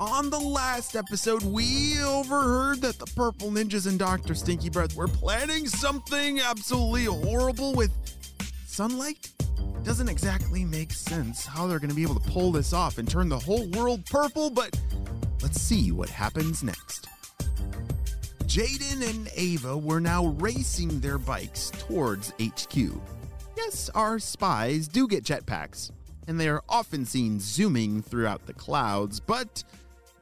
On 0.00 0.28
the 0.28 0.40
last 0.40 0.96
episode, 0.96 1.44
we 1.44 2.02
overheard 2.02 2.80
that 2.80 2.98
the 2.98 3.06
Purple 3.14 3.50
Ninjas 3.50 3.86
and 3.86 3.96
Dr. 3.96 4.34
Stinky 4.34 4.68
Breath 4.68 4.96
were 4.96 5.06
planning 5.06 5.68
something 5.68 6.40
absolutely 6.40 7.04
horrible 7.04 7.74
with 7.74 7.92
sunlight. 8.66 9.30
Doesn't 9.84 10.08
exactly 10.08 10.64
make 10.64 10.92
sense 10.92 11.46
how 11.46 11.68
they're 11.68 11.78
going 11.78 11.90
to 11.90 11.94
be 11.96 12.02
able 12.02 12.18
to 12.18 12.30
pull 12.30 12.50
this 12.50 12.72
off 12.72 12.98
and 12.98 13.08
turn 13.08 13.28
the 13.28 13.38
whole 13.38 13.68
world 13.68 14.04
purple, 14.06 14.50
but 14.50 14.76
let's 15.42 15.60
see 15.60 15.92
what 15.92 16.08
happens 16.08 16.64
next. 16.64 17.06
Jaden 18.46 19.08
and 19.08 19.30
Ava 19.36 19.78
were 19.78 20.00
now 20.00 20.26
racing 20.26 20.98
their 20.98 21.18
bikes 21.18 21.70
towards 21.70 22.32
HQ. 22.42 22.76
Yes, 23.56 23.90
our 23.94 24.18
spies 24.18 24.88
do 24.88 25.06
get 25.06 25.22
jetpacks, 25.22 25.92
and 26.26 26.40
they 26.40 26.48
are 26.48 26.64
often 26.68 27.04
seen 27.04 27.38
zooming 27.38 28.02
throughout 28.02 28.44
the 28.46 28.54
clouds, 28.54 29.20
but 29.20 29.62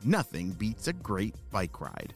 nothing 0.04 0.50
beats 0.50 0.88
a 0.88 0.92
great 0.92 1.34
bike 1.50 1.80
ride. 1.80 2.14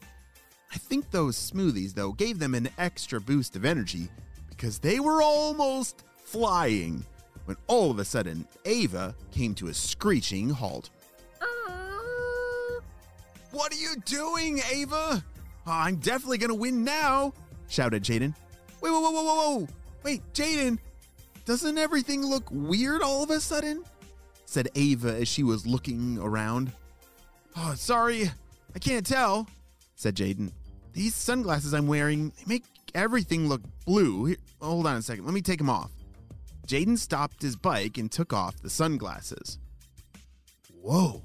I 0.73 0.79
think 0.79 1.11
those 1.11 1.37
smoothies, 1.37 1.95
though, 1.95 2.13
gave 2.13 2.39
them 2.39 2.55
an 2.55 2.69
extra 2.79 3.21
boost 3.21 3.57
of 3.57 3.65
energy 3.65 4.09
because 4.49 4.79
they 4.79 5.01
were 5.01 5.23
almost 5.23 6.05
flying 6.25 7.05
when 7.45 7.57
all 7.67 7.91
of 7.91 7.99
a 7.99 8.05
sudden 8.05 8.47
Ava 8.65 9.15
came 9.31 9.55
to 9.55 9.69
a 9.69 9.75
screeching 9.75 10.51
halt. 10.51 10.91
What 13.53 13.73
are 13.73 13.77
you 13.77 13.97
doing, 14.05 14.61
Ava? 14.71 15.25
"Oh, 15.67 15.71
I'm 15.71 15.97
definitely 15.97 16.39
gonna 16.39 16.55
win 16.55 16.85
now, 16.85 17.33
shouted 17.69 18.03
Jaden. 18.03 18.35
Wait, 18.81 18.91
whoa, 18.91 19.01
whoa, 19.01 19.11
whoa, 19.11 19.23
whoa, 19.23 19.59
whoa. 19.59 19.69
Wait, 20.03 20.23
Jaden, 20.35 20.79
doesn't 21.47 21.79
everything 21.79 22.25
look 22.25 22.49
weird 22.51 23.03
all 23.03 23.23
of 23.23 23.31
a 23.31 23.41
sudden? 23.41 23.85
said 24.45 24.69
Ava 24.75 25.15
as 25.15 25.29
she 25.29 25.43
was 25.43 25.67
looking 25.67 26.19
around. 26.19 26.73
Oh, 27.59 27.75
sorry, 27.75 28.31
I 28.75 28.79
can't 28.79 29.07
tell, 29.07 29.49
said 29.95 30.15
Jaden. 30.15 30.53
These 30.93 31.15
sunglasses 31.15 31.73
I'm 31.73 31.87
wearing 31.87 32.31
they 32.31 32.45
make 32.47 32.65
everything 32.95 33.49
look 33.49 33.63
blue. 33.87 34.27
Here, 34.27 34.37
hold 34.61 34.87
on 34.87 34.97
a 34.97 35.03
second, 35.03 35.25
let 35.25 35.35
me 35.35 35.41
take 35.41 35.59
them 35.59 35.71
off. 35.71 35.91
Jaden 36.67 36.99
stopped 36.99 37.41
his 37.41 37.57
bike 37.57 37.97
and 37.97 38.11
took 38.11 38.33
off 38.33 38.61
the 38.61 38.69
sunglasses. 38.71 39.59
Whoa. 40.83 41.23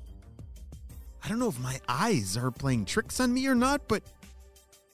I 1.24 1.28
don't 1.28 1.40
know 1.40 1.50
if 1.50 1.60
my 1.60 1.80
eyes 1.88 2.38
are 2.38 2.52
playing 2.52 2.86
tricks 2.86 3.20
on 3.20 3.34
me 3.34 3.48
or 3.48 3.56
not, 3.56 3.88
but 3.88 4.04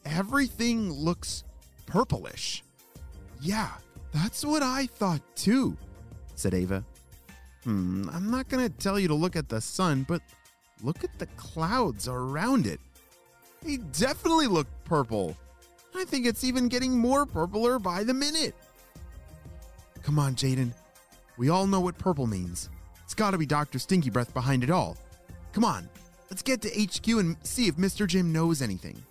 everything 0.06 0.92
looks 0.92 1.44
purplish. 1.86 2.64
Yeah, 3.42 3.70
that's 4.12 4.44
what 4.44 4.64
I 4.64 4.88
thought 4.88 5.22
too, 5.36 5.78
said 6.36 6.54
Ava. 6.54 6.84
Hmm, 7.64 8.10
I'm 8.12 8.32
not 8.32 8.50
gonna 8.50 8.70
tell 8.70 9.00
you 9.00 9.08
to 9.10 9.14
look 9.14 9.36
at 9.36 9.50
the 9.50 9.62
sun, 9.62 10.06
but 10.08 10.22
look 10.84 11.04
at 11.04 11.18
the 11.20 11.28
clouds 11.38 12.08
around 12.08 12.68
it. 12.68 12.80
They 13.64 13.78
definitely 13.78 14.48
look 14.48 14.68
purple. 14.86 15.36
I 15.96 16.06
think 16.06 16.26
it's 16.26 16.44
even 16.44 16.68
getting 16.68 16.98
more 16.98 17.26
purpler 17.26 17.80
by 17.80 18.04
the 18.04 18.14
minute. 18.14 18.56
Come 20.04 20.20
on, 20.20 20.36
Jaden. 20.36 20.72
We 21.38 21.50
all 21.50 21.68
know 21.68 21.80
what 21.80 21.98
purple 21.98 22.28
means. 22.28 22.70
It's 23.04 23.14
gotta 23.14 23.38
be 23.38 23.46
Dr. 23.46 23.80
Stinky 23.80 24.10
Breath 24.10 24.34
behind 24.34 24.64
it 24.64 24.70
all. 24.70 24.98
Come 25.54 25.66
on, 25.66 25.90
let's 26.30 26.42
get 26.42 26.62
to 26.62 26.70
HQ 26.70 27.08
and 27.20 27.38
see 27.44 27.68
if 27.68 27.76
Mr. 27.76 28.06
Jim 28.06 28.32
knows 28.32 28.62
anything. 28.62 29.02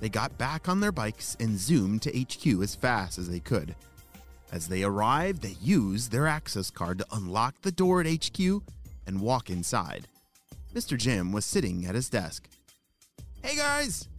They 0.00 0.08
got 0.08 0.36
back 0.38 0.68
on 0.68 0.80
their 0.80 0.92
bikes 0.92 1.36
and 1.40 1.58
zoomed 1.58 2.02
to 2.02 2.10
HQ 2.10 2.62
as 2.62 2.74
fast 2.74 3.18
as 3.18 3.28
they 3.28 3.40
could. 3.40 3.74
As 4.52 4.68
they 4.68 4.84
arrived, 4.84 5.42
they 5.42 5.56
used 5.60 6.12
their 6.12 6.26
access 6.26 6.70
card 6.70 6.98
to 6.98 7.06
unlock 7.12 7.54
the 7.62 7.72
door 7.72 8.00
at 8.00 8.06
HQ 8.06 8.62
and 9.06 9.20
walk 9.20 9.50
inside. 9.50 10.06
Mr. 10.76 10.98
Jim 10.98 11.32
was 11.32 11.46
sitting 11.46 11.86
at 11.86 11.94
his 11.94 12.10
desk. 12.10 12.46
Hey 13.42 13.56
guys! 13.56 14.10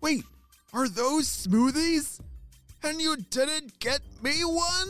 Wait, 0.00 0.24
are 0.72 0.88
those 0.88 1.28
smoothies? 1.28 2.18
And 2.82 3.00
you 3.00 3.16
didn't 3.30 3.78
get 3.78 4.00
me 4.20 4.40
one? 4.42 4.88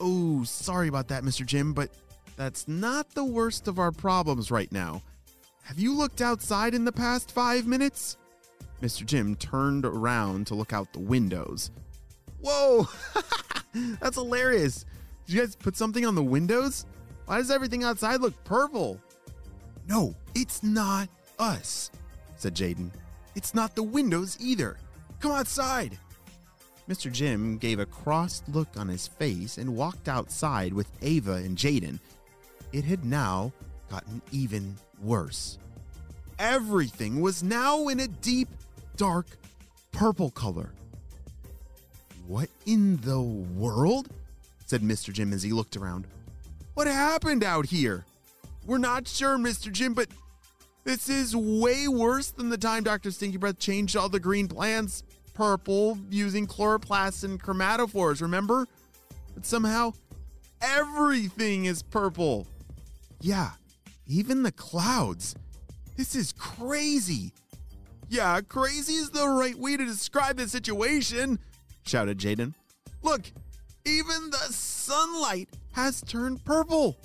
Oh, 0.00 0.42
sorry 0.42 0.88
about 0.88 1.06
that, 1.08 1.22
Mr. 1.22 1.46
Jim, 1.46 1.72
but 1.72 1.90
that's 2.36 2.66
not 2.66 3.08
the 3.10 3.24
worst 3.24 3.68
of 3.68 3.78
our 3.78 3.92
problems 3.92 4.50
right 4.50 4.72
now. 4.72 5.02
Have 5.62 5.78
you 5.78 5.94
looked 5.94 6.20
outside 6.20 6.74
in 6.74 6.84
the 6.84 6.90
past 6.90 7.30
five 7.30 7.68
minutes? 7.68 8.16
Mr. 8.82 9.06
Jim 9.06 9.36
turned 9.36 9.84
around 9.84 10.48
to 10.48 10.56
look 10.56 10.72
out 10.72 10.92
the 10.92 10.98
windows. 10.98 11.70
Whoa! 12.40 12.88
That's 14.00 14.16
hilarious. 14.16 14.84
Did 15.26 15.32
you 15.32 15.40
guys 15.40 15.54
put 15.54 15.76
something 15.76 16.04
on 16.04 16.16
the 16.16 16.24
windows? 16.24 16.86
Why 17.26 17.38
does 17.38 17.52
everything 17.52 17.84
outside 17.84 18.20
look 18.20 18.42
purple? 18.42 19.00
No, 19.88 20.14
it's 20.34 20.62
not 20.62 21.08
us, 21.38 21.90
said 22.36 22.54
Jaden. 22.54 22.90
It's 23.34 23.54
not 23.54 23.74
the 23.74 23.82
windows 23.82 24.36
either. 24.38 24.76
Come 25.20 25.32
outside. 25.32 25.98
Mr. 26.88 27.10
Jim 27.10 27.58
gave 27.58 27.78
a 27.78 27.86
crossed 27.86 28.48
look 28.48 28.68
on 28.76 28.88
his 28.88 29.06
face 29.06 29.58
and 29.58 29.76
walked 29.76 30.08
outside 30.08 30.72
with 30.72 30.90
Ava 31.02 31.34
and 31.34 31.56
Jaden. 31.56 31.98
It 32.72 32.84
had 32.84 33.04
now 33.04 33.52
gotten 33.90 34.20
even 34.30 34.76
worse. 35.02 35.58
Everything 36.38 37.20
was 37.20 37.42
now 37.42 37.88
in 37.88 38.00
a 38.00 38.08
deep, 38.08 38.48
dark 38.96 39.26
purple 39.92 40.30
color. 40.30 40.72
What 42.26 42.48
in 42.66 42.96
the 42.98 43.20
world? 43.20 44.08
said 44.66 44.82
Mr. 44.82 45.12
Jim 45.12 45.32
as 45.32 45.42
he 45.42 45.52
looked 45.52 45.76
around. 45.76 46.06
What 46.74 46.86
happened 46.86 47.42
out 47.42 47.66
here? 47.66 48.04
We're 48.68 48.76
not 48.76 49.08
sure, 49.08 49.38
Mr. 49.38 49.72
Jim, 49.72 49.94
but 49.94 50.08
this 50.84 51.08
is 51.08 51.34
way 51.34 51.88
worse 51.88 52.30
than 52.32 52.50
the 52.50 52.58
time 52.58 52.84
Dr. 52.84 53.10
Stinky 53.10 53.38
Breath 53.38 53.58
changed 53.58 53.96
all 53.96 54.10
the 54.10 54.20
green 54.20 54.46
plants 54.46 55.04
purple 55.32 55.98
using 56.10 56.46
chloroplasts 56.46 57.24
and 57.24 57.42
chromatophores, 57.42 58.20
remember? 58.20 58.68
But 59.34 59.46
somehow 59.46 59.92
everything 60.60 61.64
is 61.64 61.82
purple. 61.82 62.46
Yeah, 63.22 63.52
even 64.06 64.42
the 64.42 64.52
clouds. 64.52 65.34
This 65.96 66.14
is 66.14 66.32
crazy. 66.32 67.32
Yeah, 68.10 68.38
crazy 68.42 68.96
is 68.96 69.08
the 69.08 69.28
right 69.28 69.56
way 69.56 69.78
to 69.78 69.84
describe 69.86 70.36
the 70.36 70.46
situation, 70.46 71.38
shouted 71.86 72.18
Jaden. 72.18 72.52
Look, 73.00 73.32
even 73.86 74.28
the 74.28 74.52
sunlight 74.52 75.48
has 75.72 76.02
turned 76.02 76.44
purple. 76.44 76.98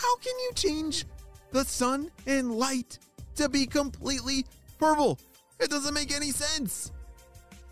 How 0.00 0.16
can 0.16 0.38
you 0.38 0.52
change 0.54 1.04
the 1.50 1.64
sun 1.64 2.10
and 2.26 2.54
light 2.54 2.98
to 3.34 3.48
be 3.48 3.66
completely 3.66 4.46
purple? 4.78 5.18
It 5.58 5.68
doesn't 5.68 5.92
make 5.92 6.10
any 6.14 6.30
sense. 6.30 6.90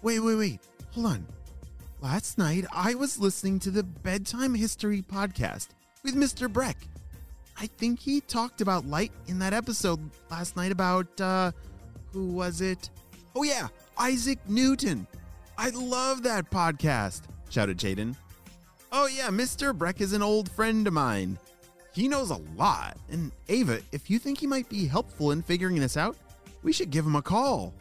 Wait, 0.02 0.20
wait, 0.20 0.34
wait. 0.34 0.60
Hold 0.92 1.06
on. 1.06 1.26
Last 2.00 2.36
night, 2.36 2.66
I 2.72 2.94
was 2.94 3.18
listening 3.18 3.58
to 3.60 3.70
the 3.70 3.82
Bedtime 3.82 4.54
History 4.54 5.00
podcast 5.02 5.68
with 6.04 6.14
Mr. 6.14 6.52
Breck. 6.52 6.76
I 7.58 7.66
think 7.66 7.98
he 7.98 8.20
talked 8.20 8.60
about 8.60 8.86
light 8.86 9.10
in 9.26 9.38
that 9.40 9.52
episode 9.52 9.98
last 10.30 10.54
night 10.54 10.70
about, 10.70 11.20
uh, 11.20 11.50
who 12.12 12.26
was 12.26 12.60
it? 12.60 12.90
Oh, 13.34 13.42
yeah, 13.42 13.68
Isaac 13.98 14.38
Newton. 14.46 15.06
I 15.56 15.70
love 15.70 16.22
that 16.22 16.50
podcast, 16.50 17.22
shouted 17.50 17.78
Jaden. 17.78 18.14
Oh, 18.92 19.06
yeah, 19.06 19.28
Mr. 19.28 19.76
Breck 19.76 20.00
is 20.00 20.12
an 20.12 20.22
old 20.22 20.50
friend 20.50 20.86
of 20.86 20.92
mine. 20.92 21.38
He 21.98 22.06
knows 22.06 22.30
a 22.30 22.40
lot. 22.56 22.96
And 23.10 23.32
Ava, 23.48 23.80
if 23.90 24.08
you 24.08 24.20
think 24.20 24.38
he 24.38 24.46
might 24.46 24.68
be 24.68 24.86
helpful 24.86 25.32
in 25.32 25.42
figuring 25.42 25.80
this 25.80 25.96
out, 25.96 26.16
we 26.62 26.72
should 26.72 26.90
give 26.90 27.04
him 27.04 27.16
a 27.16 27.22
call. 27.22 27.74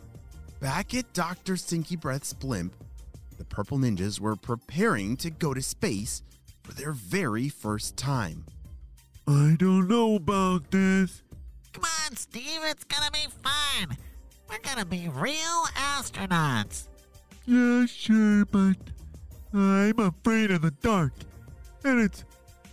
Back 0.59 0.95
at 0.95 1.13
Dr. 1.13 1.55
Stinky 1.55 1.95
Breath's 1.95 2.33
blimp, 2.33 2.73
the 3.37 3.45
Purple 3.45 3.77
Ninjas 3.77 4.19
were 4.19 4.35
preparing 4.35 5.17
to 5.17 5.29
go 5.29 5.53
to 5.53 5.61
space 5.61 6.23
for 6.63 6.73
their 6.73 6.93
very 6.93 7.47
first 7.47 7.95
time. 7.95 8.43
I 9.27 9.55
don't 9.59 9.87
know 9.87 10.15
about 10.15 10.71
this. 10.71 11.21
Come 11.73 11.83
on, 11.83 12.15
Steve, 12.15 12.61
it's 12.63 12.85
gonna 12.85 13.11
be 13.11 13.27
fun. 13.43 13.97
We're 14.49 14.57
gonna 14.63 14.85
be 14.85 15.09
real 15.09 15.65
astronauts. 15.75 16.87
Yeah, 17.45 17.85
sure, 17.85 18.45
but 18.45 18.77
I'm 19.53 19.99
afraid 19.99 20.49
of 20.49 20.63
the 20.63 20.71
dark. 20.71 21.13
And 21.83 22.01
it's 22.01 22.25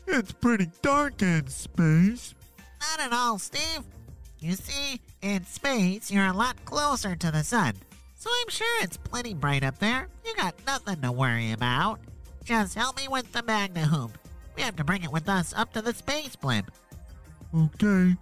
it's 0.07 0.33
pretty 0.33 0.69
dark 0.83 1.23
in 1.23 1.47
space. 1.49 2.35
Not 2.81 3.07
at 3.07 3.13
all, 3.13 3.39
Steve. 3.39 3.85
You 4.39 4.53
see, 4.53 5.01
in 5.23 5.45
space, 5.47 6.11
you're 6.11 6.27
a 6.27 6.33
lot 6.33 6.63
closer 6.65 7.17
to 7.17 7.31
the 7.31 7.43
sun, 7.43 7.75
so 8.15 8.31
I'm 8.31 8.49
sure 8.51 8.83
it's 8.83 8.99
plenty 8.99 9.33
bright 9.33 9.65
up 9.65 9.79
there. 9.79 10.09
You 10.25 10.35
got 10.37 10.55
nothing 10.67 11.01
to 11.01 11.11
worry 11.13 11.53
about. 11.53 11.99
Just 12.45 12.75
help 12.75 12.99
me 12.99 13.09
with 13.09 13.33
the 13.33 13.43
Magna 13.43 13.87
Hoop. 13.87 14.19
We 14.55 14.63
have 14.63 14.77
to 14.77 14.85
bring 14.85 15.03
it 15.03 15.11
with 15.11 15.29
us 15.29 15.55
up 15.57 15.73
to 15.73 15.83
the 15.83 15.95
space 15.95 16.37
blimp. 16.37 16.71
Okay, 17.57 18.17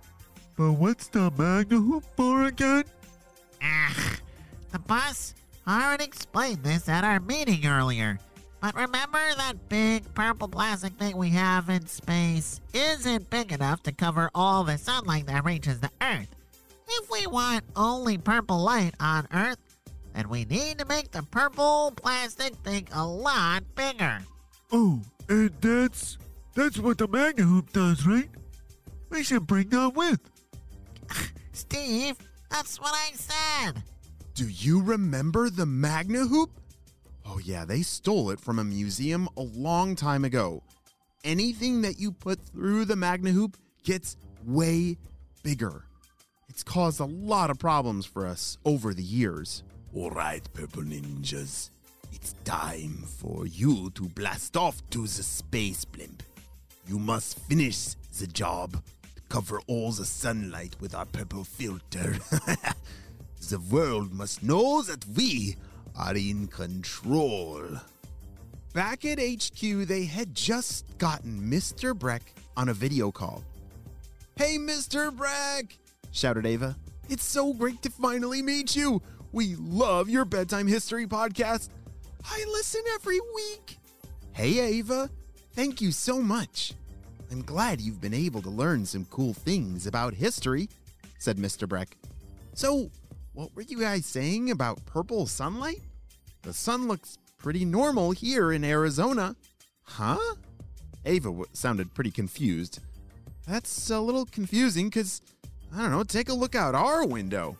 but 0.56 0.72
what's 0.72 1.08
the 1.08 1.30
Magna 1.36 1.78
Hoop 1.78 2.04
for 2.16 2.44
again? 2.44 2.84
Ah, 3.62 4.16
the 4.70 4.78
bus 4.78 5.34
already 5.66 6.04
explained 6.04 6.62
this 6.62 6.88
at 6.88 7.02
our 7.02 7.18
meeting 7.18 7.66
earlier. 7.66 8.18
But 8.62 8.76
remember 8.76 9.18
that 9.38 9.68
big 9.68 10.14
purple 10.14 10.46
plastic 10.46 10.92
thing 10.92 11.16
we 11.16 11.30
have 11.30 11.68
in 11.68 11.84
space 11.88 12.60
isn't 12.72 13.28
big 13.28 13.50
enough 13.50 13.82
to 13.82 13.92
cover 13.92 14.30
all 14.36 14.62
the 14.62 14.78
sunlight 14.78 15.26
that 15.26 15.44
reaches 15.44 15.80
the 15.80 15.90
Earth. 16.00 16.28
If 16.86 17.10
we 17.10 17.26
want 17.26 17.64
only 17.74 18.18
purple 18.18 18.60
light 18.60 18.94
on 19.00 19.26
Earth, 19.32 19.58
then 20.14 20.28
we 20.28 20.44
need 20.44 20.78
to 20.78 20.84
make 20.84 21.10
the 21.10 21.24
purple 21.24 21.92
plastic 21.96 22.54
thing 22.62 22.86
a 22.92 23.04
lot 23.04 23.64
bigger. 23.74 24.20
Oh, 24.70 25.02
and 25.28 25.50
that's 25.60 26.18
that's 26.54 26.78
what 26.78 26.98
the 26.98 27.08
Magna 27.08 27.42
Hoop 27.42 27.72
does, 27.72 28.06
right? 28.06 28.30
We 29.10 29.24
should 29.24 29.48
bring 29.48 29.70
that 29.70 29.94
with. 29.96 30.20
Steve, 31.52 32.16
that's 32.48 32.80
what 32.80 32.94
I 32.94 33.10
said. 33.16 33.82
Do 34.34 34.46
you 34.48 34.80
remember 34.80 35.50
the 35.50 35.66
Magna 35.66 36.20
Hoop? 36.26 36.61
Oh, 37.34 37.38
yeah, 37.42 37.64
they 37.64 37.80
stole 37.80 38.28
it 38.28 38.38
from 38.40 38.58
a 38.58 38.64
museum 38.64 39.26
a 39.38 39.42
long 39.42 39.96
time 39.96 40.22
ago. 40.22 40.62
Anything 41.24 41.80
that 41.80 41.98
you 41.98 42.12
put 42.12 42.38
through 42.48 42.84
the 42.84 42.96
Magna 42.96 43.30
Hoop 43.30 43.56
gets 43.84 44.18
way 44.44 44.98
bigger. 45.42 45.84
It's 46.50 46.62
caused 46.62 47.00
a 47.00 47.06
lot 47.06 47.48
of 47.48 47.58
problems 47.58 48.04
for 48.04 48.26
us 48.26 48.58
over 48.66 48.92
the 48.92 49.02
years. 49.02 49.62
All 49.94 50.10
right, 50.10 50.46
Purple 50.52 50.82
Ninjas. 50.82 51.70
It's 52.12 52.34
time 52.44 53.02
for 53.06 53.46
you 53.46 53.88
to 53.94 54.10
blast 54.10 54.54
off 54.54 54.82
to 54.90 55.06
the 55.06 55.22
space 55.22 55.86
blimp. 55.86 56.22
You 56.86 56.98
must 56.98 57.38
finish 57.48 57.94
the 58.18 58.26
job. 58.26 58.82
Cover 59.30 59.62
all 59.68 59.92
the 59.92 60.04
sunlight 60.04 60.76
with 60.80 60.94
our 60.94 61.06
purple 61.06 61.44
filter. 61.44 62.18
the 63.48 63.60
world 63.70 64.12
must 64.12 64.42
know 64.42 64.82
that 64.82 65.06
we 65.16 65.56
are 65.96 66.16
in 66.16 66.46
control. 66.48 67.62
Back 68.72 69.04
at 69.04 69.18
HQ, 69.18 69.86
they 69.86 70.04
had 70.04 70.34
just 70.34 70.86
gotten 70.98 71.40
Mr. 71.40 71.96
Breck 71.96 72.34
on 72.56 72.68
a 72.68 72.74
video 72.74 73.10
call. 73.10 73.44
Hey, 74.36 74.56
Mr. 74.56 75.14
Breck! 75.14 75.76
shouted 76.10 76.46
Ava. 76.46 76.76
It's 77.08 77.24
so 77.24 77.52
great 77.52 77.82
to 77.82 77.90
finally 77.90 78.40
meet 78.42 78.74
you. 78.74 79.02
We 79.32 79.56
love 79.56 80.08
your 80.08 80.24
bedtime 80.24 80.66
history 80.66 81.06
podcast. 81.06 81.68
I 82.24 82.44
listen 82.48 82.82
every 82.94 83.20
week. 83.34 83.78
Hey, 84.32 84.58
Ava. 84.60 85.10
Thank 85.52 85.80
you 85.80 85.92
so 85.92 86.22
much. 86.22 86.74
I'm 87.30 87.42
glad 87.42 87.80
you've 87.80 88.00
been 88.00 88.14
able 88.14 88.42
to 88.42 88.50
learn 88.50 88.86
some 88.86 89.04
cool 89.06 89.34
things 89.34 89.86
about 89.86 90.14
history, 90.14 90.68
said 91.18 91.36
Mr. 91.36 91.68
Breck. 91.68 91.96
So, 92.54 92.90
what 93.34 93.54
were 93.54 93.62
you 93.62 93.80
guys 93.80 94.04
saying 94.04 94.50
about 94.50 94.84
purple 94.84 95.26
sunlight? 95.26 95.80
The 96.42 96.52
sun 96.52 96.88
looks 96.88 97.18
pretty 97.38 97.64
normal 97.64 98.10
here 98.10 98.52
in 98.52 98.64
Arizona. 98.64 99.36
Huh? 99.82 100.18
Ava 101.04 101.28
w- 101.28 101.46
sounded 101.52 101.94
pretty 101.94 102.10
confused. 102.10 102.80
That's 103.46 103.90
a 103.90 104.00
little 104.00 104.26
confusing 104.26 104.88
because, 104.88 105.20
I 105.74 105.82
don't 105.82 105.90
know, 105.90 106.04
take 106.04 106.28
a 106.28 106.34
look 106.34 106.54
out 106.54 106.74
our 106.74 107.06
window. 107.06 107.56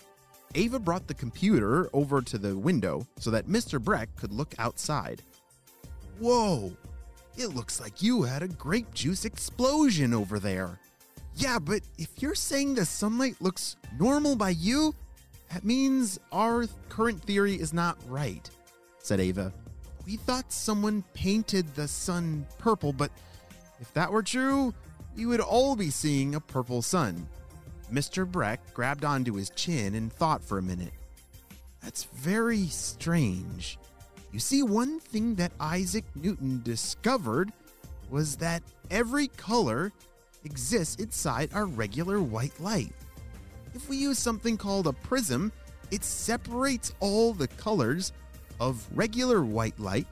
Ava 0.55 0.79
brought 0.79 1.07
the 1.07 1.15
computer 1.15 1.89
over 1.93 2.21
to 2.21 2.39
the 2.39 2.57
window 2.57 3.07
so 3.19 3.31
that 3.31 3.47
Mr. 3.49 3.81
Breck 3.83 4.15
could 4.17 4.33
look 4.33 4.55
outside. 4.59 5.23
Whoa! 6.19 6.73
It 7.37 7.49
looks 7.49 7.81
like 7.81 8.03
you 8.03 8.23
had 8.23 8.43
a 8.43 8.49
grape 8.49 8.93
juice 8.93 9.25
explosion 9.25 10.13
over 10.13 10.39
there. 10.39 10.79
Yeah, 11.35 11.59
but 11.59 11.81
if 11.97 12.21
you're 12.21 12.35
saying 12.35 12.75
the 12.75 12.85
sunlight 12.85 13.37
looks 13.41 13.77
normal 13.99 14.37
by 14.37 14.51
you, 14.51 14.95
that 15.53 15.65
means 15.65 16.19
our 16.33 16.67
current 16.89 17.23
theory 17.23 17.55
is 17.55 17.73
not 17.73 17.99
right, 18.09 18.49
said 18.99 19.21
Ava. 19.21 19.53
We 20.07 20.17
thought 20.17 20.51
someone 20.53 21.05
painted 21.15 21.75
the 21.75 21.87
sun 21.87 22.47
purple, 22.59 22.93
but 22.93 23.11
if 23.81 23.93
that 23.93 24.11
were 24.11 24.23
true, 24.23 24.73
we 25.15 25.27
would 25.27 25.41
all 25.41 25.77
be 25.77 25.91
seeing 25.91 26.35
a 26.35 26.41
purple 26.41 26.81
sun. 26.81 27.29
Mr. 27.93 28.27
Breck 28.27 28.61
grabbed 28.73 29.05
onto 29.05 29.35
his 29.35 29.51
chin 29.51 29.95
and 29.95 30.11
thought 30.11 30.43
for 30.43 30.57
a 30.57 30.63
minute. 30.63 30.93
That's 31.83 32.05
very 32.05 32.67
strange. 32.69 33.79
You 34.33 34.39
see, 34.39 34.63
one 34.63 35.01
thing 35.01 35.35
that 35.35 35.53
Isaac 35.61 36.05
Newton 36.15 36.63
discovered 36.65 37.53
was 38.09 38.37
that 38.37 38.63
every 38.91 39.29
color 39.29 39.93
exists 40.45 40.97
inside 40.97 41.51
our 41.53 41.67
regular 41.67 42.23
white 42.23 42.59
light. 42.59 42.93
If 43.75 43.89
we 43.89 43.97
use 43.97 44.19
something 44.19 44.57
called 44.57 44.87
a 44.87 44.93
prism, 44.93 45.53
it 45.91 46.05
separates 46.05 46.93
all 47.01 47.33
the 47.33 47.49
colors 47.49 48.13
of 48.61 48.87
regular 48.95 49.43
white 49.45 49.79
light, 49.79 50.07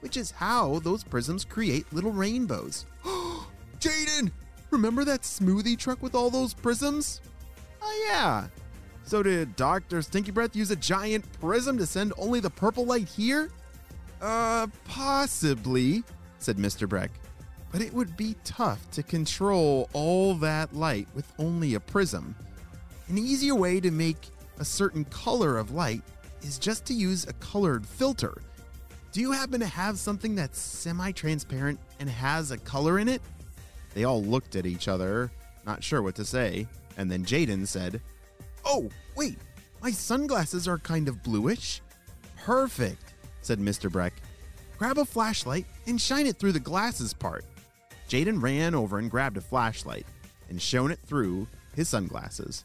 which 0.00 0.16
is 0.16 0.30
how 0.30 0.78
those 0.80 1.04
prisms 1.04 1.44
create 1.44 1.90
little 1.92 2.10
rainbows. 2.10 2.86
Jaden, 3.80 4.30
remember 4.70 5.04
that 5.04 5.22
smoothie 5.22 5.78
truck 5.78 6.02
with 6.02 6.14
all 6.14 6.30
those 6.30 6.54
prisms? 6.54 7.20
Oh, 7.80 8.06
yeah. 8.08 8.46
So, 9.04 9.22
did 9.22 9.56
Dr. 9.56 10.00
Stinky 10.02 10.30
Breath 10.30 10.54
use 10.54 10.70
a 10.70 10.76
giant 10.76 11.24
prism 11.40 11.76
to 11.78 11.86
send 11.86 12.12
only 12.16 12.40
the 12.40 12.50
purple 12.50 12.86
light 12.86 13.08
here? 13.08 13.50
Uh, 14.20 14.68
possibly, 14.84 16.04
said 16.38 16.56
Mr. 16.56 16.88
Breck. 16.88 17.10
But 17.72 17.80
it 17.80 17.92
would 17.92 18.16
be 18.16 18.36
tough 18.44 18.88
to 18.92 19.02
control 19.02 19.88
all 19.92 20.34
that 20.36 20.74
light 20.74 21.08
with 21.14 21.32
only 21.38 21.74
a 21.74 21.80
prism. 21.80 22.36
An 23.12 23.18
easier 23.18 23.54
way 23.54 23.78
to 23.78 23.90
make 23.90 24.30
a 24.58 24.64
certain 24.64 25.04
color 25.04 25.58
of 25.58 25.72
light 25.72 26.00
is 26.40 26.58
just 26.58 26.86
to 26.86 26.94
use 26.94 27.26
a 27.28 27.34
colored 27.34 27.86
filter. 27.86 28.40
Do 29.12 29.20
you 29.20 29.32
happen 29.32 29.60
to 29.60 29.66
have 29.66 29.98
something 29.98 30.34
that's 30.34 30.58
semi 30.58 31.12
transparent 31.12 31.78
and 32.00 32.08
has 32.08 32.52
a 32.52 32.56
color 32.56 32.98
in 32.98 33.10
it? 33.10 33.20
They 33.92 34.04
all 34.04 34.24
looked 34.24 34.56
at 34.56 34.64
each 34.64 34.88
other, 34.88 35.30
not 35.66 35.84
sure 35.84 36.00
what 36.00 36.14
to 36.14 36.24
say, 36.24 36.66
and 36.96 37.10
then 37.10 37.22
Jaden 37.22 37.68
said, 37.68 38.00
Oh, 38.64 38.88
wait, 39.14 39.36
my 39.82 39.90
sunglasses 39.90 40.66
are 40.66 40.78
kind 40.78 41.06
of 41.06 41.22
bluish. 41.22 41.82
Perfect, 42.38 43.12
said 43.42 43.58
Mr. 43.58 43.92
Breck. 43.92 44.14
Grab 44.78 44.96
a 44.96 45.04
flashlight 45.04 45.66
and 45.86 46.00
shine 46.00 46.26
it 46.26 46.38
through 46.38 46.52
the 46.52 46.60
glasses 46.60 47.12
part. 47.12 47.44
Jaden 48.08 48.42
ran 48.42 48.74
over 48.74 48.98
and 48.98 49.10
grabbed 49.10 49.36
a 49.36 49.42
flashlight 49.42 50.06
and 50.48 50.62
shone 50.62 50.90
it 50.90 50.98
through 51.00 51.46
his 51.76 51.90
sunglasses. 51.90 52.64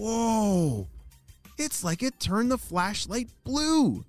Whoa! 0.00 0.88
It's 1.58 1.84
like 1.84 2.02
it 2.02 2.18
turned 2.18 2.50
the 2.50 2.56
flashlight 2.56 3.28
blue. 3.44 4.02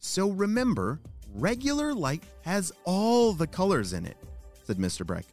So 0.00 0.30
remember, 0.30 1.00
regular 1.34 1.92
light 1.92 2.22
has 2.46 2.72
all 2.84 3.34
the 3.34 3.46
colors 3.46 3.92
in 3.92 4.06
it, 4.06 4.16
said 4.62 4.78
Mr. 4.78 5.04
Breck. 5.04 5.26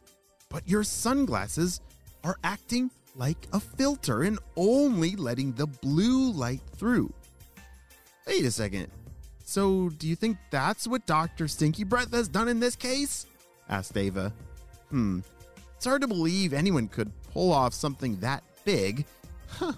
But 0.50 0.68
your 0.68 0.84
sunglasses 0.84 1.80
are 2.24 2.36
acting 2.44 2.90
like 3.16 3.48
a 3.54 3.60
filter 3.60 4.24
and 4.24 4.38
only 4.54 5.16
letting 5.16 5.52
the 5.52 5.66
blue 5.66 6.30
light 6.30 6.60
through. 6.76 7.10
Wait 8.26 8.44
a 8.44 8.50
second. 8.50 8.88
So, 9.46 9.88
do 9.88 10.06
you 10.06 10.14
think 10.14 10.36
that's 10.50 10.86
what 10.86 11.06
Dr. 11.06 11.48
Stinky 11.48 11.84
Breath 11.84 12.12
has 12.12 12.28
done 12.28 12.48
in 12.48 12.60
this 12.60 12.76
case? 12.76 13.24
asked 13.70 13.96
Ava. 13.96 14.30
Hmm. 14.90 15.20
It's 15.74 15.86
hard 15.86 16.02
to 16.02 16.06
believe 16.06 16.52
anyone 16.52 16.88
could 16.88 17.10
pull 17.32 17.50
off 17.50 17.72
something 17.72 18.20
that 18.20 18.42
big. 18.66 19.06
Huh. 19.48 19.72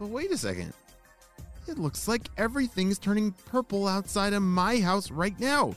But 0.00 0.08
wait 0.08 0.32
a 0.32 0.38
second. 0.38 0.72
It 1.68 1.78
looks 1.78 2.08
like 2.08 2.30
everything's 2.38 2.98
turning 2.98 3.32
purple 3.44 3.86
outside 3.86 4.32
of 4.32 4.42
my 4.42 4.80
house 4.80 5.10
right 5.10 5.38
now. 5.38 5.74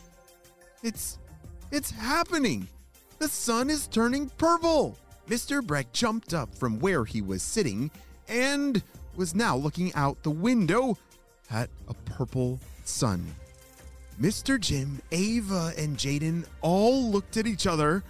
It's 0.82 1.20
it's 1.72 1.92
happening. 1.92 2.68
The 3.20 3.28
sun 3.28 3.70
is 3.70 3.88
turning 3.88 4.30
purple. 4.38 4.98
Mr. 5.28 5.66
Breck 5.66 5.92
jumped 5.92 6.34
up 6.34 6.56
from 6.56 6.80
where 6.80 7.04
he 7.04 7.22
was 7.22 7.44
sitting 7.44 7.92
and 8.30 8.82
was 9.16 9.36
now 9.36 9.58
looking 9.58 9.94
out 9.94 10.24
the 10.24 10.32
window 10.32 10.98
at 11.52 11.70
a 11.90 11.94
purple 11.94 12.60
sun. 12.86 13.26
Mr. 14.22 14.60
Jim, 14.60 15.02
Ava, 15.12 15.74
and 15.78 15.98
Jaden 15.98 16.46
all 16.62 17.12
looked 17.12 17.36
at 17.36 17.48
each 17.48 17.68
other. 17.68 18.04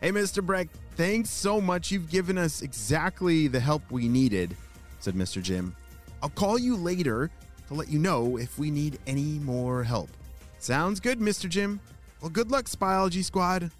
Hey, 0.00 0.12
Mr. 0.12 0.44
Breck, 0.44 0.68
thanks 0.94 1.30
so 1.30 1.60
much. 1.60 1.90
You've 1.90 2.10
given 2.10 2.38
us 2.38 2.62
exactly 2.62 3.48
the 3.48 3.60
help 3.60 3.90
we 3.90 4.08
needed, 4.08 4.56
said 5.00 5.14
Mr. 5.14 5.42
Jim. 5.42 5.74
I'll 6.22 6.30
call 6.30 6.58
you 6.58 6.76
later 6.76 7.30
to 7.68 7.74
let 7.74 7.88
you 7.88 7.98
know 7.98 8.36
if 8.36 8.58
we 8.58 8.70
need 8.70 8.98
any 9.06 9.38
more 9.40 9.82
help. 9.82 10.10
Sounds 10.58 11.00
good, 11.00 11.20
Mr. 11.20 11.48
Jim. 11.48 11.80
Well, 12.20 12.30
good 12.30 12.50
luck, 12.50 12.66
Spyology 12.66 13.24
Squad. 13.24 13.70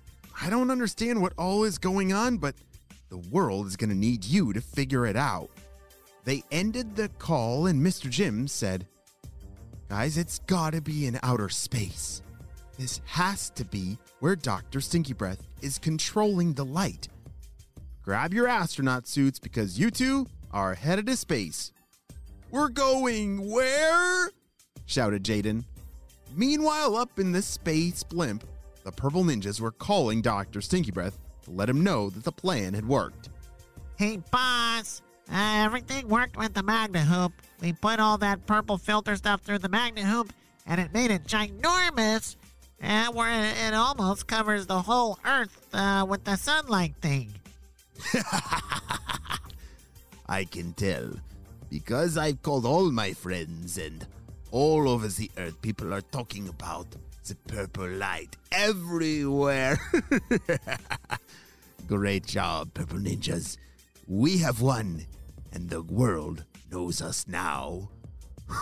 I 0.41 0.51
don't 0.51 0.71
understand 0.71 1.21
what 1.21 1.33
all 1.39 1.65
is 1.65 1.79
going 1.79 2.13
on, 2.13 2.37
but 2.37 2.55
the 3.09 3.19
world 3.19 3.67
is 3.67 3.77
going 3.77 3.91
to 3.91 3.97
need 3.97 4.25
you 4.25 4.53
to 4.53 4.61
figure 4.61 5.07
it 5.07 5.17
out. 5.17 5.51
They 6.25 6.43
ended 6.51 6.97
the 6.97 7.09
call, 7.09 7.67
and 7.67 7.85
Mr. 7.85 8.11
Jim 8.11 8.49
said, 8.49 8.87
Guys, 9.89 10.19
it's 10.19 10.41
gotta 10.41 10.81
be 10.81 11.07
in 11.07 11.19
outer 11.23 11.49
space. 11.49 12.21
This 12.77 13.01
has 13.07 13.51
to 13.51 13.65
be 13.65 13.97
where 14.19 14.35
Dr. 14.35 14.81
Stinky 14.81 15.13
Breath 15.13 15.47
is 15.63 15.79
controlling 15.79 16.53
the 16.53 16.65
light. 16.65 17.09
Grab 18.03 18.35
your 18.35 18.49
astronaut 18.49 19.07
suits 19.07 19.39
because 19.39 19.79
you 19.79 19.91
two 19.91 20.27
are 20.57 20.73
headed 20.73 21.05
to 21.05 21.15
space. 21.15 21.71
We're 22.51 22.71
going 22.71 23.51
where? 23.51 24.31
shouted 24.87 25.23
Jaden. 25.23 25.65
Meanwhile, 26.35 26.97
up 26.97 27.19
in 27.19 27.31
the 27.31 27.43
space 27.43 28.03
blimp, 28.03 28.43
the 28.83 28.91
purple 28.91 29.23
ninjas 29.23 29.61
were 29.61 29.71
calling 29.71 30.23
Dr. 30.23 30.63
Stinky 30.63 30.93
Breath 30.93 31.19
to 31.43 31.51
let 31.51 31.69
him 31.69 31.85
know 31.85 32.09
that 32.09 32.25
the 32.25 32.33
plan 32.33 32.73
had 32.73 32.89
worked. 32.89 33.29
Hey, 33.99 34.19
boss. 34.31 35.03
Uh, 35.31 35.65
everything 35.65 36.09
worked 36.09 36.39
with 36.39 36.55
the 36.55 36.63
magna 36.63 37.05
hoop. 37.05 37.33
We 37.61 37.75
put 37.75 38.01
all 38.01 38.17
that 38.19 38.47
purple 38.47 38.79
filter 38.79 39.15
stuff 39.17 39.43
through 39.43 39.59
the 39.59 39.69
magna 39.69 40.05
hoop, 40.05 40.33
and 40.67 40.81
it 40.81 40.95
made 40.95 41.11
it 41.11 41.25
ginormous, 41.25 42.37
uh, 42.83 43.13
where 43.13 43.45
it, 43.45 43.57
it 43.59 43.75
almost 43.75 44.27
covers 44.27 44.67
the 44.67 44.81
whole 44.81 45.19
Earth 45.27 45.67
uh, 45.75 46.07
with 46.09 46.25
the 46.25 46.37
sunlight 46.37 46.95
thing. 47.03 47.35
I 50.29 50.45
can 50.45 50.73
tell. 50.75 51.11
Because 51.71 52.17
I've 52.17 52.43
called 52.43 52.65
all 52.65 52.91
my 52.91 53.13
friends, 53.13 53.79
and 53.79 54.07
all 54.51 54.89
over 54.89 55.09
the 55.09 55.31
earth, 55.37 55.61
people 55.63 55.93
are 55.93 56.01
talking 56.01 56.49
about 56.49 56.87
the 57.27 57.35
purple 57.49 57.89
light 57.89 58.37
everywhere. 58.53 59.79
Great 61.87 62.27
job, 62.27 62.73
Purple 62.75 62.99
Ninjas. 62.99 63.57
We 64.07 64.39
have 64.39 64.61
won, 64.61 65.07
and 65.53 65.69
the 65.69 65.83
world 65.83 66.45
knows 66.71 67.03
us 67.03 67.27
now. 67.29 67.91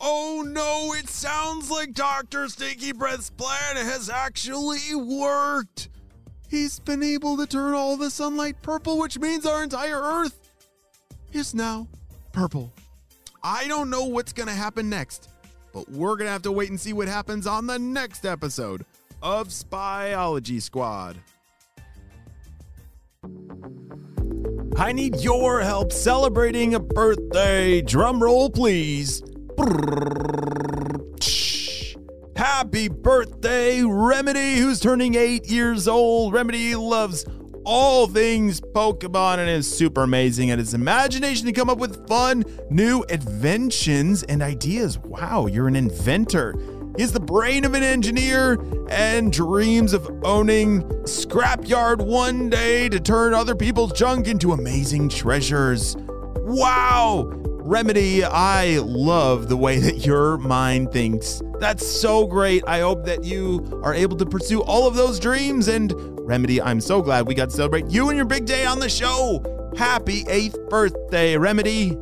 oh 0.00 0.44
no, 0.46 0.94
it 0.96 1.08
sounds 1.08 1.70
like 1.70 1.92
Dr. 1.92 2.48
Stinky 2.48 2.92
Breath's 2.92 3.30
plan 3.30 3.76
has 3.76 4.10
actually 4.10 4.94
worked. 4.96 5.88
He's 6.52 6.78
been 6.78 7.02
able 7.02 7.38
to 7.38 7.46
turn 7.46 7.72
all 7.72 7.96
the 7.96 8.10
sunlight 8.10 8.60
purple, 8.60 8.98
which 8.98 9.18
means 9.18 9.46
our 9.46 9.62
entire 9.62 9.98
Earth 9.98 10.50
is 11.32 11.54
now 11.54 11.88
purple. 12.32 12.70
I 13.42 13.66
don't 13.68 13.88
know 13.88 14.04
what's 14.04 14.34
going 14.34 14.48
to 14.48 14.54
happen 14.54 14.90
next, 14.90 15.30
but 15.72 15.88
we're 15.88 16.10
going 16.10 16.26
to 16.26 16.30
have 16.30 16.42
to 16.42 16.52
wait 16.52 16.68
and 16.68 16.78
see 16.78 16.92
what 16.92 17.08
happens 17.08 17.46
on 17.46 17.66
the 17.66 17.78
next 17.78 18.26
episode 18.26 18.84
of 19.22 19.48
Spyology 19.48 20.60
Squad. 20.60 21.16
I 24.76 24.92
need 24.92 25.20
your 25.20 25.62
help 25.62 25.90
celebrating 25.90 26.74
a 26.74 26.80
birthday. 26.80 27.80
Drum 27.80 28.22
roll, 28.22 28.50
please. 28.50 29.22
Happy 32.42 32.88
birthday, 32.88 33.84
Remedy, 33.84 34.56
who's 34.56 34.80
turning 34.80 35.14
eight 35.14 35.48
years 35.48 35.86
old. 35.86 36.32
Remedy 36.32 36.74
loves 36.74 37.24
all 37.64 38.08
things 38.08 38.60
Pokemon 38.60 39.38
and 39.38 39.48
is 39.48 39.72
super 39.72 40.02
amazing 40.02 40.50
at 40.50 40.58
his 40.58 40.74
imagination 40.74 41.46
to 41.46 41.52
come 41.52 41.70
up 41.70 41.78
with 41.78 42.04
fun, 42.08 42.42
new 42.68 43.04
inventions 43.04 44.24
and 44.24 44.42
ideas. 44.42 44.98
Wow, 44.98 45.46
you're 45.46 45.68
an 45.68 45.76
inventor. 45.76 46.56
He's 46.98 47.12
the 47.12 47.20
brain 47.20 47.64
of 47.64 47.74
an 47.74 47.84
engineer 47.84 48.58
and 48.90 49.32
dreams 49.32 49.92
of 49.92 50.10
owning 50.24 50.82
Scrapyard 51.04 52.04
one 52.04 52.50
day 52.50 52.88
to 52.88 52.98
turn 52.98 53.34
other 53.34 53.54
people's 53.54 53.92
junk 53.92 54.26
into 54.26 54.50
amazing 54.52 55.10
treasures. 55.10 55.96
Wow! 56.38 57.41
Remedy, 57.64 58.24
I 58.24 58.78
love 58.78 59.48
the 59.48 59.56
way 59.56 59.78
that 59.78 60.04
your 60.04 60.36
mind 60.38 60.90
thinks. 60.90 61.40
That's 61.60 61.86
so 61.86 62.26
great. 62.26 62.64
I 62.66 62.80
hope 62.80 63.04
that 63.04 63.22
you 63.22 63.80
are 63.84 63.94
able 63.94 64.16
to 64.16 64.26
pursue 64.26 64.62
all 64.62 64.88
of 64.88 64.96
those 64.96 65.20
dreams. 65.20 65.68
And 65.68 65.94
Remedy, 66.26 66.60
I'm 66.60 66.80
so 66.80 67.00
glad 67.00 67.28
we 67.28 67.34
got 67.34 67.50
to 67.50 67.56
celebrate 67.56 67.86
you 67.88 68.08
and 68.08 68.16
your 68.16 68.26
big 68.26 68.46
day 68.46 68.66
on 68.66 68.80
the 68.80 68.88
show. 68.88 69.44
Happy 69.76 70.24
eighth 70.28 70.58
birthday, 70.70 71.36
Remedy. 71.36 71.96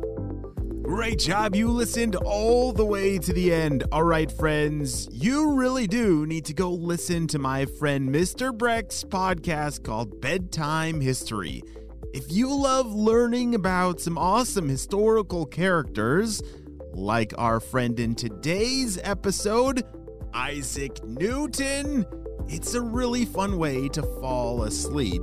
Great 0.81 1.19
job. 1.19 1.55
You 1.55 1.69
listened 1.69 2.15
all 2.15 2.73
the 2.73 2.85
way 2.85 3.19
to 3.19 3.31
the 3.31 3.53
end. 3.53 3.83
All 3.91 4.03
right, 4.03 4.31
friends, 4.31 5.07
you 5.11 5.53
really 5.53 5.85
do 5.85 6.25
need 6.25 6.43
to 6.45 6.55
go 6.55 6.71
listen 6.71 7.27
to 7.27 7.39
my 7.39 7.65
friend 7.65 8.09
Mr. 8.09 8.51
Breck's 8.51 9.03
podcast 9.03 9.83
called 9.83 10.19
Bedtime 10.21 11.01
History. 11.01 11.61
If 12.13 12.29
you 12.29 12.53
love 12.53 12.93
learning 12.93 13.55
about 13.55 14.01
some 14.01 14.17
awesome 14.17 14.67
historical 14.67 15.45
characters, 15.45 16.43
like 16.91 17.33
our 17.37 17.61
friend 17.61 17.97
in 18.01 18.15
today's 18.15 18.99
episode, 19.01 19.83
Isaac 20.33 21.01
Newton, 21.05 22.05
it's 22.49 22.73
a 22.73 22.81
really 22.81 23.23
fun 23.23 23.57
way 23.57 23.87
to 23.89 24.01
fall 24.19 24.63
asleep. 24.63 25.21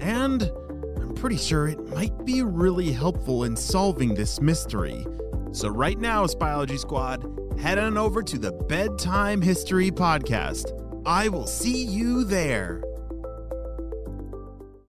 And 0.00 0.50
I'm 0.96 1.12
pretty 1.14 1.36
sure 1.36 1.68
it 1.68 1.86
might 1.90 2.24
be 2.24 2.42
really 2.42 2.92
helpful 2.92 3.44
in 3.44 3.54
solving 3.54 4.14
this 4.14 4.40
mystery. 4.40 5.06
So, 5.52 5.68
right 5.68 5.98
now, 5.98 6.24
Spyology 6.24 6.78
Squad, 6.78 7.26
head 7.60 7.78
on 7.78 7.98
over 7.98 8.22
to 8.22 8.38
the 8.38 8.52
Bedtime 8.52 9.42
History 9.42 9.90
Podcast. 9.90 10.72
I 11.04 11.28
will 11.28 11.46
see 11.46 11.84
you 11.84 12.24
there. 12.24 12.82